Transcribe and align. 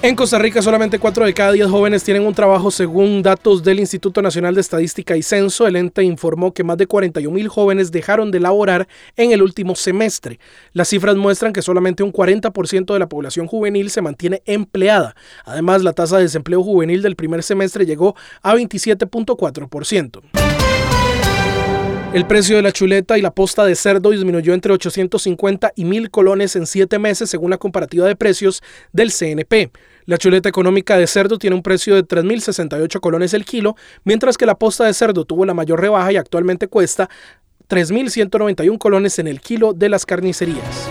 En 0.00 0.14
Costa 0.14 0.38
Rica 0.38 0.62
solamente 0.62 1.00
4 1.00 1.26
de 1.26 1.34
cada 1.34 1.50
10 1.50 1.68
jóvenes 1.68 2.04
tienen 2.04 2.24
un 2.24 2.32
trabajo 2.32 2.70
según 2.70 3.20
datos 3.20 3.64
del 3.64 3.80
Instituto 3.80 4.22
Nacional 4.22 4.54
de 4.54 4.60
Estadística 4.60 5.16
y 5.16 5.24
Censo. 5.24 5.66
El 5.66 5.74
ente 5.74 6.04
informó 6.04 6.54
que 6.54 6.62
más 6.62 6.78
de 6.78 6.86
41 6.86 7.34
mil 7.34 7.48
jóvenes 7.48 7.90
dejaron 7.90 8.30
de 8.30 8.38
laborar 8.38 8.86
en 9.16 9.32
el 9.32 9.42
último 9.42 9.74
semestre. 9.74 10.38
Las 10.72 10.86
cifras 10.86 11.16
muestran 11.16 11.52
que 11.52 11.62
solamente 11.62 12.04
un 12.04 12.12
40% 12.12 12.92
de 12.92 12.98
la 13.00 13.08
población 13.08 13.48
juvenil 13.48 13.90
se 13.90 14.00
mantiene 14.00 14.40
empleada. 14.46 15.16
Además, 15.44 15.82
la 15.82 15.92
tasa 15.92 16.18
de 16.18 16.22
desempleo 16.22 16.62
juvenil 16.62 17.02
del 17.02 17.16
primer 17.16 17.42
semestre 17.42 17.84
llegó 17.84 18.14
a 18.40 18.54
27.4%. 18.54 20.67
El 22.14 22.26
precio 22.26 22.56
de 22.56 22.62
la 22.62 22.72
chuleta 22.72 23.18
y 23.18 23.20
la 23.20 23.34
posta 23.34 23.66
de 23.66 23.74
cerdo 23.74 24.08
disminuyó 24.10 24.54
entre 24.54 24.72
850 24.72 25.72
y 25.76 25.84
1000 25.84 26.10
colones 26.10 26.56
en 26.56 26.66
siete 26.66 26.98
meses 26.98 27.28
según 27.28 27.50
la 27.50 27.58
comparativa 27.58 28.06
de 28.06 28.16
precios 28.16 28.62
del 28.94 29.12
CNP. 29.12 29.70
La 30.06 30.16
chuleta 30.16 30.48
económica 30.48 30.96
de 30.96 31.06
cerdo 31.06 31.38
tiene 31.38 31.54
un 31.54 31.62
precio 31.62 31.94
de 31.94 32.06
3.068 32.06 33.00
colones 33.00 33.34
el 33.34 33.44
kilo, 33.44 33.76
mientras 34.04 34.38
que 34.38 34.46
la 34.46 34.54
posta 34.54 34.86
de 34.86 34.94
cerdo 34.94 35.26
tuvo 35.26 35.44
la 35.44 35.52
mayor 35.52 35.82
rebaja 35.82 36.10
y 36.10 36.16
actualmente 36.16 36.66
cuesta 36.66 37.10
3.191 37.68 38.78
colones 38.78 39.18
en 39.18 39.28
el 39.28 39.42
kilo 39.42 39.74
de 39.74 39.90
las 39.90 40.06
carnicerías. 40.06 40.88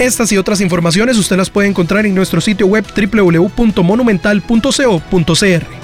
Estas 0.00 0.32
y 0.32 0.36
otras 0.36 0.60
informaciones 0.60 1.16
usted 1.16 1.36
las 1.36 1.48
puede 1.48 1.68
encontrar 1.68 2.06
en 2.06 2.14
nuestro 2.16 2.40
sitio 2.40 2.66
web 2.66 2.84
www.monumental.co.cr. 2.84 5.83